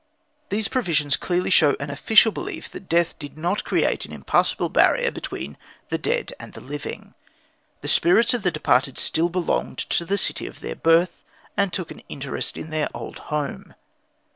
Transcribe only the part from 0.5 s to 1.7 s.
provisions clearly